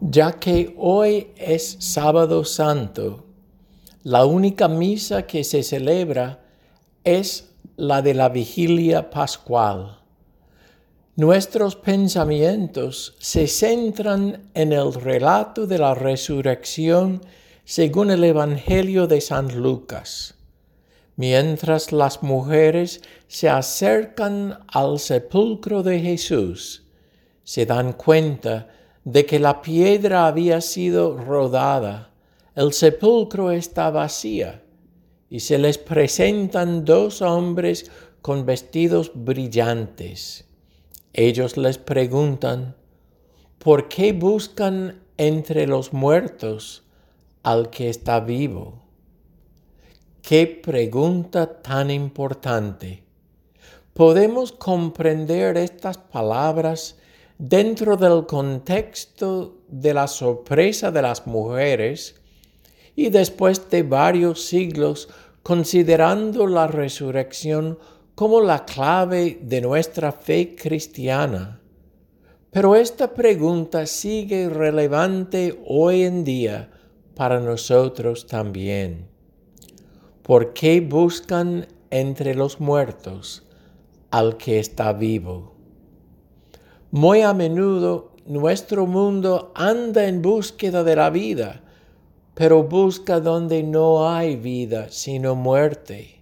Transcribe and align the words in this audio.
Ya 0.00 0.32
que 0.32 0.74
hoy 0.78 1.28
es 1.36 1.76
sábado 1.78 2.42
santo, 2.46 3.26
la 4.02 4.24
única 4.24 4.66
misa 4.66 5.26
que 5.26 5.44
se 5.44 5.62
celebra 5.62 6.40
es 7.04 7.50
la 7.76 8.00
de 8.00 8.14
la 8.14 8.30
vigilia 8.30 9.10
pascual. 9.10 9.98
Nuestros 11.16 11.76
pensamientos 11.76 13.14
se 13.18 13.46
centran 13.46 14.50
en 14.54 14.72
el 14.72 14.94
relato 14.94 15.66
de 15.66 15.76
la 15.76 15.94
resurrección 15.94 17.20
según 17.66 18.10
el 18.10 18.24
Evangelio 18.24 19.06
de 19.06 19.20
San 19.20 19.60
Lucas. 19.60 20.34
Mientras 21.16 21.92
las 21.92 22.22
mujeres 22.22 23.02
se 23.28 23.50
acercan 23.50 24.60
al 24.68 24.98
sepulcro 24.98 25.82
de 25.82 26.00
Jesús, 26.00 26.84
se 27.44 27.66
dan 27.66 27.92
cuenta 27.92 28.68
de 29.04 29.26
que 29.26 29.38
la 29.38 29.62
piedra 29.62 30.26
había 30.26 30.60
sido 30.60 31.16
rodada, 31.16 32.10
el 32.54 32.72
sepulcro 32.72 33.50
está 33.50 33.90
vacía, 33.90 34.62
y 35.28 35.40
se 35.40 35.58
les 35.58 35.78
presentan 35.78 36.84
dos 36.84 37.22
hombres 37.22 37.90
con 38.20 38.44
vestidos 38.44 39.12
brillantes. 39.14 40.44
Ellos 41.12 41.56
les 41.56 41.78
preguntan, 41.78 42.76
¿por 43.58 43.88
qué 43.88 44.12
buscan 44.12 45.00
entre 45.16 45.66
los 45.66 45.92
muertos 45.92 46.82
al 47.42 47.70
que 47.70 47.88
está 47.88 48.20
vivo? 48.20 48.82
Qué 50.22 50.46
pregunta 50.46 51.62
tan 51.62 51.90
importante. 51.90 53.02
Podemos 53.94 54.52
comprender 54.52 55.56
estas 55.56 55.98
palabras 55.98 56.98
dentro 57.40 57.96
del 57.96 58.26
contexto 58.26 59.62
de 59.66 59.94
la 59.94 60.06
sorpresa 60.08 60.90
de 60.90 61.00
las 61.00 61.26
mujeres 61.26 62.20
y 62.94 63.08
después 63.08 63.70
de 63.70 63.82
varios 63.82 64.44
siglos 64.44 65.08
considerando 65.42 66.46
la 66.46 66.66
resurrección 66.66 67.78
como 68.14 68.42
la 68.42 68.66
clave 68.66 69.38
de 69.40 69.62
nuestra 69.62 70.12
fe 70.12 70.54
cristiana. 70.54 71.62
Pero 72.50 72.76
esta 72.76 73.14
pregunta 73.14 73.86
sigue 73.86 74.50
relevante 74.50 75.58
hoy 75.66 76.02
en 76.02 76.24
día 76.24 76.70
para 77.14 77.40
nosotros 77.40 78.26
también. 78.26 79.08
¿Por 80.22 80.52
qué 80.52 80.82
buscan 80.82 81.66
entre 81.88 82.34
los 82.34 82.60
muertos 82.60 83.48
al 84.10 84.36
que 84.36 84.58
está 84.58 84.92
vivo? 84.92 85.59
Muy 86.92 87.22
a 87.22 87.32
menudo 87.34 88.10
nuestro 88.26 88.84
mundo 88.84 89.52
anda 89.54 90.08
en 90.08 90.22
búsqueda 90.22 90.82
de 90.82 90.96
la 90.96 91.08
vida, 91.08 91.60
pero 92.34 92.64
busca 92.64 93.20
donde 93.20 93.62
no 93.62 94.10
hay 94.10 94.34
vida, 94.34 94.88
sino 94.90 95.36
muerte. 95.36 96.16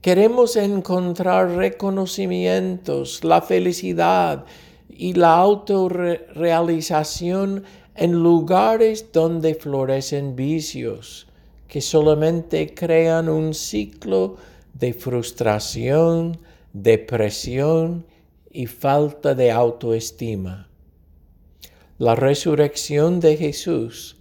Queremos 0.00 0.56
encontrar 0.56 1.50
reconocimientos, 1.50 3.22
la 3.22 3.42
felicidad 3.42 4.44
y 4.88 5.12
la 5.12 5.36
autorrealización 5.36 7.62
en 7.94 8.12
lugares 8.12 9.12
donde 9.12 9.54
florecen 9.54 10.34
vicios 10.34 11.28
que 11.68 11.80
solamente 11.80 12.74
crean 12.74 13.28
un 13.28 13.54
ciclo 13.54 14.34
de 14.74 14.94
frustración, 14.94 16.38
depresión 16.72 18.04
y 18.56 18.64
falta 18.64 19.34
de 19.34 19.50
autoestima. 19.50 20.70
La 21.98 22.14
resurrección 22.14 23.20
de 23.20 23.36
Jesús 23.36 24.16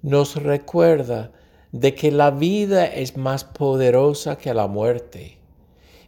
nos 0.00 0.36
recuerda 0.36 1.32
de 1.72 1.96
que 1.96 2.12
la 2.12 2.30
vida 2.30 2.86
es 2.86 3.16
más 3.16 3.42
poderosa 3.42 4.38
que 4.38 4.54
la 4.54 4.68
muerte 4.68 5.38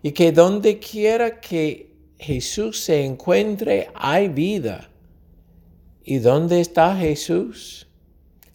y 0.01 0.12
que 0.12 0.31
donde 0.31 0.79
quiera 0.79 1.41
que 1.41 1.97
Jesús 2.21 2.79
se 2.79 3.05
encuentre 3.05 3.89
hay 3.97 4.29
vida. 4.29 4.89
¿Y 6.05 6.19
dónde 6.19 6.61
está 6.61 6.97
Jesús? 6.97 7.89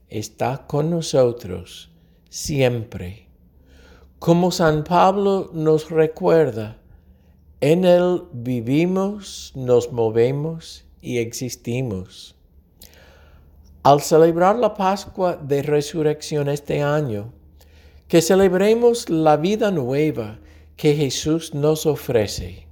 Está 0.08 0.66
con 0.68 0.90
nosotros 0.90 1.92
siempre. 2.30 3.28
Como 4.20 4.52
San 4.52 4.86
Pablo 4.86 5.50
nos 5.54 5.90
recuerda, 5.90 6.78
en 7.62 7.86
Él 7.86 8.24
vivimos, 8.32 9.52
nos 9.56 9.92
movemos 9.92 10.86
y 11.02 11.18
existimos. 11.18 12.36
Al 13.84 14.02
celebrar 14.02 14.58
la 14.58 14.76
Pascua 14.76 15.38
de 15.38 15.64
Resurrección 15.64 16.50
este 16.50 16.82
año, 16.84 17.34
que 18.08 18.22
celebremos 18.22 19.10
la 19.10 19.38
vida 19.38 19.72
nueva 19.72 20.40
que 20.76 20.94
Jesús 20.96 21.54
nos 21.54 21.86
ofrece. 21.86 22.68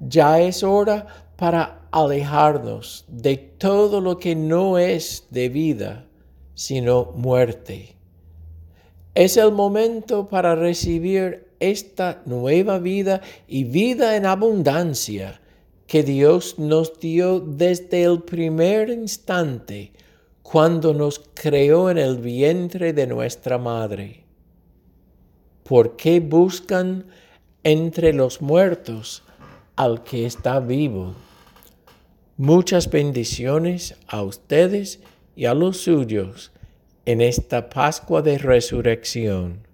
Ya 0.00 0.40
es 0.40 0.62
hora 0.62 1.06
para 1.36 1.88
alejarnos 1.90 3.04
de 3.08 3.36
todo 3.36 4.00
lo 4.00 4.18
que 4.18 4.34
no 4.36 4.78
es 4.78 5.26
de 5.30 5.48
vida, 5.48 6.06
sino 6.54 7.12
muerte. 7.14 7.96
Es 9.14 9.36
el 9.36 9.52
momento 9.52 10.28
para 10.28 10.54
recibir 10.54 11.45
esta 11.60 12.22
nueva 12.26 12.78
vida 12.78 13.20
y 13.46 13.64
vida 13.64 14.16
en 14.16 14.26
abundancia 14.26 15.40
que 15.86 16.02
Dios 16.02 16.58
nos 16.58 16.98
dio 16.98 17.40
desde 17.40 18.02
el 18.02 18.22
primer 18.22 18.90
instante 18.90 19.92
cuando 20.42 20.94
nos 20.94 21.20
creó 21.34 21.90
en 21.90 21.98
el 21.98 22.18
vientre 22.18 22.92
de 22.92 23.06
nuestra 23.06 23.58
madre. 23.58 24.24
¿Por 25.62 25.96
qué 25.96 26.20
buscan 26.20 27.06
entre 27.64 28.12
los 28.12 28.40
muertos 28.40 29.22
al 29.74 30.04
que 30.04 30.26
está 30.26 30.60
vivo? 30.60 31.14
Muchas 32.36 32.90
bendiciones 32.90 33.96
a 34.06 34.22
ustedes 34.22 35.00
y 35.34 35.46
a 35.46 35.54
los 35.54 35.78
suyos 35.78 36.52
en 37.06 37.20
esta 37.20 37.68
Pascua 37.68 38.22
de 38.22 38.38
Resurrección. 38.38 39.65